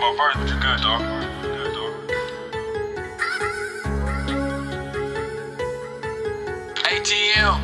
my 0.00 0.16
verse, 0.16 0.34
but 0.36 0.48
you 0.48 0.56
good, 0.60 0.80
dog. 0.80 1.00
Good, 1.42 1.74
dog. 1.74 1.92
ATL. 6.88 7.54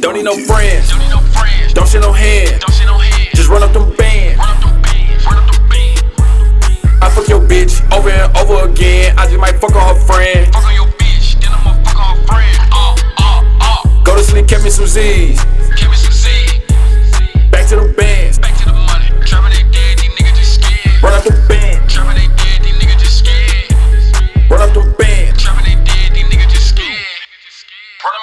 Don't 0.00 0.14
need 0.14 0.24
no 0.24 0.36
friends, 0.36 0.90
Don't 0.90 0.98
need 1.00 1.08
no 1.08 1.20
friends. 1.32 1.72
don't 1.72 1.88
share 1.88 2.00
no 2.02 2.12
hand. 2.12 2.60
Don't 2.60 2.72
see 2.72 2.84
no 2.84 2.98
hands. 2.98 3.32
Just 3.32 3.48
run 3.48 3.62
up 3.62 3.72
them 3.72 3.96
bands. 3.96 4.38
run 4.38 4.48
up 4.50 4.60
them 4.62 4.82
bands. 4.82 5.24
Run 5.26 5.38
up 5.38 5.50
them 5.50 5.68
bands. 5.68 6.02
I 7.00 7.10
fuck 7.10 7.26
your 7.28 7.40
bitch 7.40 7.80
over 7.96 8.10
and 8.10 8.36
over 8.36 8.68
again. 8.68 9.18
I 9.18 9.26
just 9.26 9.38
might 9.38 9.58
fuck 9.58 9.72
her 9.72 9.80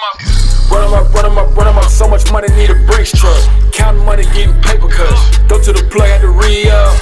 Run 0.02 0.10
them 0.18 0.34
up. 0.34 0.72
Run 0.72 0.84
'em 0.84 0.94
up, 0.94 1.14
run 1.14 1.26
'em 1.26 1.38
up, 1.38 1.56
run 1.56 1.68
'em 1.68 1.78
up. 1.78 1.90
So 1.90 2.08
much 2.08 2.32
money, 2.32 2.48
need 2.56 2.72
a 2.72 2.76
Brinks 2.88 3.12
truck. 3.12 3.38
Counting 3.72 4.04
money, 4.04 4.24
getting 4.34 4.60
paper 4.62 4.88
cuts. 4.88 5.38
Go 5.48 5.62
to 5.62 5.72
the 5.72 5.84
plug, 5.92 6.08
had 6.08 6.22
to 6.22 6.30
re 6.30 6.70
up. 6.70 6.94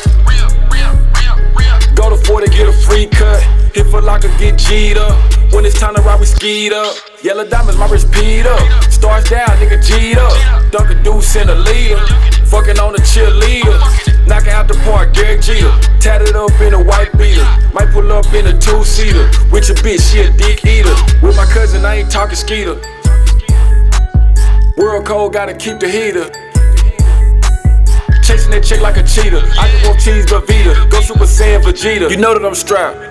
Go 1.95 2.09
to 2.09 2.17
40, 2.25 2.47
get 2.47 2.67
a 2.67 2.73
free 2.73 3.07
cut. 3.07 3.41
Hit 3.73 3.87
Foot 3.87 4.03
Locker, 4.03 4.29
get 4.37 4.57
G'd 4.57 4.97
up. 4.97 5.17
When 5.53 5.65
it's 5.65 5.79
time 5.79 5.95
to 5.95 6.01
ride, 6.01 6.19
we 6.19 6.25
skied 6.25 6.73
up. 6.73 6.93
Yellow 7.21 7.45
diamonds, 7.45 7.77
my 7.77 7.87
wrist 7.87 8.11
peed 8.11 8.45
up. 8.45 8.91
Stars 8.91 9.29
down, 9.29 9.47
nigga 9.59 9.79
G'd 9.81 10.17
up. 10.17 10.71
Dunk 10.71 10.89
a 10.89 10.95
deuce 10.95 11.35
in 11.35 11.49
a 11.49 11.55
leader. 11.55 11.99
Fucking 12.49 12.79
on 12.79 12.95
a 12.95 12.99
cheerleader. 12.99 13.77
Knocking 14.25 14.53
out 14.53 14.67
the 14.67 14.73
park, 14.85 15.13
Derek 15.13 15.41
Jeter. 15.41 15.71
Tatted 16.01 16.35
up 16.35 16.49
in 16.61 16.73
a 16.73 16.81
white 16.81 17.11
beater. 17.17 17.45
Might 17.73 17.91
pull 17.93 18.11
up 18.11 18.25
in 18.33 18.47
a 18.47 18.53
two 18.57 18.83
seater. 18.83 19.29
With 19.51 19.69
your 19.69 19.77
bitch, 19.77 20.01
she 20.11 20.21
a 20.21 20.29
dick 20.31 20.65
eater. 20.65 20.93
With 21.21 21.35
I 21.89 22.05
ain't 22.05 22.11
talking 22.11 22.35
skeeter. 22.35 22.75
World 24.77 25.07
cold, 25.07 25.33
gotta 25.33 25.55
keep 25.55 25.79
the 25.79 25.89
heater. 25.89 26.29
Chasing 28.21 28.51
that 28.53 28.61
chick 28.61 28.79
like 28.79 28.97
a 28.97 29.01
cheetah. 29.01 29.41
I 29.57 29.65
just 29.73 29.87
want 29.89 29.99
cheese, 29.99 30.29
but 30.29 30.45
Vita. 30.45 30.85
Go 30.91 31.01
Super 31.01 31.25
Saiyan 31.25 31.65
Vegeta. 31.65 32.11
You 32.11 32.17
know 32.17 32.37
that 32.37 32.45
I'm 32.45 32.53
strapped. 32.53 33.01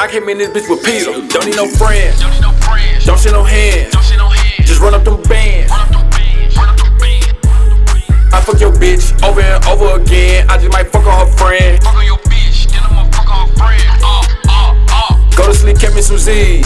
I 0.00 0.08
came 0.08 0.30
in 0.30 0.38
this 0.38 0.48
bitch 0.48 0.64
with 0.64 0.80
Peter. 0.80 1.12
Don't 1.28 1.44
need 1.44 1.60
no 1.60 1.68
friends. 1.76 2.24
Don't 2.24 2.32
need 2.32 2.40
no 2.40 2.52
friends. 2.64 3.04
Don't 3.04 3.20
share 3.20 3.36
no 3.36 3.44
hands. 3.44 3.92
Don't 3.92 4.02
see 4.02 4.16
no 4.16 4.28
hands. 4.32 4.64
Just 4.64 4.80
run 4.80 4.94
up 4.94 5.04
them 5.04 5.20
bands. 5.28 5.68
run 5.68 5.84
up 5.84 5.92
them 5.92 6.08
bands. 6.08 6.56
Run 6.56 6.68
up 6.72 6.76
them 6.80 6.96
bands. 6.96 8.32
I 8.32 8.40
fuck 8.40 8.56
your 8.64 8.72
bitch 8.72 9.12
over 9.28 9.44
and 9.44 9.60
over 9.68 10.00
again. 10.00 10.48
I 10.48 10.56
just 10.56 10.72
might 10.72 10.88
fuck 10.88 11.04
on 11.04 11.28
her 11.28 11.32
friend. 11.36 11.84
Fuck 11.84 12.00
on 12.00 12.06
your 12.08 12.16
bitch, 12.24 12.64
then 12.72 12.80
I'ma 12.80 13.04
fuck 13.12 13.28
on 13.28 13.44
her 13.44 13.54
friend. 13.60 13.84
Uh, 14.00 14.24
uh, 14.48 14.72
uh. 14.88 15.36
Go 15.36 15.44
to 15.44 15.52
sleep, 15.52 15.76
kept 15.76 15.92
me 15.92 16.00
some 16.00 16.16
Z's. 16.16 16.64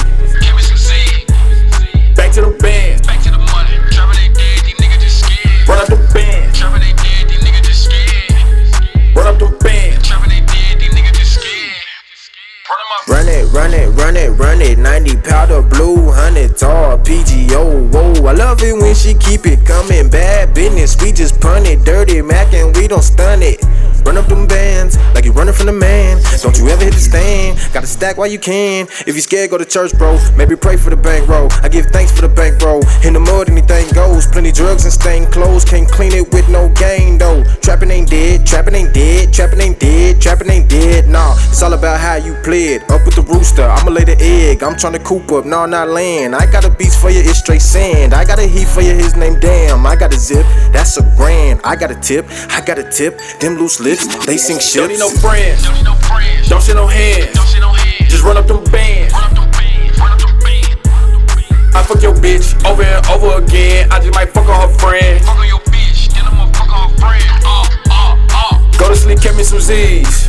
Run 13.06 13.28
it, 13.28 13.52
run 13.52 13.72
it, 13.72 13.88
run 13.90 14.16
it, 14.16 14.30
run 14.30 14.60
it. 14.60 14.78
90 14.78 15.16
powder 15.18 15.62
blue, 15.62 16.06
100 16.06 16.56
tall, 16.56 16.98
PGO. 16.98 17.92
Whoa, 17.92 18.26
I 18.26 18.32
love 18.32 18.60
it 18.62 18.74
when 18.74 18.92
she 18.92 19.14
keep 19.14 19.46
it 19.46 19.64
coming. 19.64 20.10
Bad 20.10 20.52
business, 20.52 21.00
we 21.00 21.12
just 21.12 21.40
pun 21.40 21.64
it. 21.64 21.84
Dirty 21.84 22.20
Mac 22.22 22.52
and 22.52 22.74
we 22.76 22.88
don't 22.88 23.02
stun 23.02 23.42
it. 23.42 23.62
Run 24.04 24.16
up 24.16 24.26
them 24.26 24.46
bands 24.46 24.96
like 25.14 25.24
you're 25.24 25.34
running 25.34 25.54
from 25.54 25.66
the 25.66 25.72
man. 25.72 26.20
Don't 26.42 26.58
you 26.58 26.68
ever 26.68 26.84
hit 26.84 26.94
the 26.94 27.00
stand. 27.00 27.58
Gotta 27.72 27.86
stack 27.86 28.16
while 28.16 28.26
you 28.26 28.38
can. 28.38 28.86
If 29.06 29.14
you 29.14 29.20
scared, 29.20 29.50
go 29.50 29.58
to 29.58 29.64
church, 29.64 29.92
bro. 29.98 30.18
Maybe 30.36 30.56
pray 30.56 30.76
for 30.76 30.90
the 30.90 30.96
bankroll. 30.96 31.48
I 31.62 31.68
give 31.68 31.86
thanks 31.86 32.12
for 32.12 32.22
the 32.22 32.28
bankroll. 32.28 32.82
In 33.04 33.14
the 33.14 33.20
mud, 33.20 33.50
anything 33.50 33.90
goes. 33.94 34.26
Plenty 34.26 34.52
drugs 34.52 34.84
and 34.84 34.92
stained 34.92 35.32
clothes. 35.32 35.64
Can't 35.64 35.90
clean 35.90 36.12
it 36.12 36.32
with 36.32 36.48
no 36.48 36.68
gain, 36.70 37.18
though. 37.18 37.42
Trapping 37.62 37.90
ain't 37.90 38.10
dead, 38.10 38.46
trapping 38.46 38.74
ain't 38.74 38.94
dead, 38.94 39.32
trapping 39.32 39.60
ain't 39.60 39.78
dead, 39.78 40.20
trapping 40.20 40.50
ain't 40.50 40.68
dead. 40.68 41.08
Nah, 41.08 41.34
it's 41.56 41.62
all 41.62 41.72
about 41.72 41.98
how 41.98 42.16
you 42.16 42.34
play 42.44 42.76
it. 42.76 42.82
Up 42.90 43.00
with 43.06 43.14
the 43.14 43.22
rooster, 43.22 43.62
I'ma 43.64 43.90
lay 43.90 44.04
the 44.04 44.16
egg. 44.20 44.62
I'm 44.62 44.74
tryna 44.74 45.02
coop 45.02 45.32
up, 45.32 45.46
nah, 45.46 45.64
not 45.64 45.88
land. 45.88 46.36
I 46.36 46.44
got 46.44 46.66
a 46.66 46.70
beast 46.70 47.00
for 47.00 47.08
you, 47.08 47.20
it's 47.20 47.38
straight 47.38 47.62
sand. 47.62 48.12
I 48.12 48.26
got 48.26 48.38
a 48.38 48.46
heat 48.46 48.68
for 48.68 48.82
you, 48.82 48.92
his 48.92 49.16
name 49.16 49.40
damn. 49.40 49.86
I 49.86 49.96
got 49.96 50.12
a 50.12 50.18
zip, 50.18 50.44
that's 50.70 50.98
a 50.98 51.02
grand. 51.16 51.62
I 51.64 51.74
got 51.74 51.90
a 51.90 51.94
tip, 51.94 52.26
I 52.52 52.60
got 52.60 52.78
a 52.78 52.84
tip. 52.84 53.18
Them 53.40 53.56
loose 53.56 53.80
lips, 53.80 54.04
they 54.26 54.36
sink 54.36 54.60
Don't 54.60 54.88
need 54.92 55.00
ships. 55.00 55.00
no 55.00 55.28
friends. 55.28 55.64
Don't 55.64 55.74
need 55.76 55.84
no 55.84 55.94
friends. 56.04 56.46
Don't 56.46 56.62
share 56.62 56.74
no 56.74 56.86
hands. 56.86 57.32
Don't 57.32 57.46
see 57.46 57.60
no 57.60 57.72
hands. 57.72 58.10
Just 58.12 58.22
run 58.22 58.36
up 58.36 58.46
them 58.46 58.62
bands. 58.64 59.14
run 59.14 59.24
up 59.24 59.32
them 59.32 59.50
bands. 59.56 59.96
Run 59.96 60.12
up 60.12 60.20
them 60.20 60.36
bands. 60.44 61.72
I 61.72 61.82
fuck 61.88 62.02
your 62.02 62.12
bitch 62.20 62.52
over 62.68 62.84
and 62.84 63.00
over 63.08 63.40
again. 63.42 63.88
I 63.90 64.00
just 64.00 64.12
might 64.12 64.28
fuck 64.28 64.44
on 64.44 64.68
her 64.68 64.74
friend. 64.76 65.24
Fuck 65.24 65.40
on 65.40 65.48
your 65.48 65.64
bitch, 65.72 66.12
then 66.12 66.28
I'ma 66.28 66.52
fuck 66.52 66.68
on 66.68 66.92
her 66.92 66.96
friend. 67.00 67.24
Uh, 67.48 67.64
uh, 67.88 68.52
uh. 68.52 68.76
Go 68.76 68.92
to 68.92 68.96
sleep, 68.96 69.22
kept 69.24 69.38
me 69.38 69.42
some 69.42 69.60
Z's. 69.60 70.28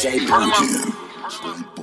DJ 0.00 0.26
Bojo. 0.26 1.79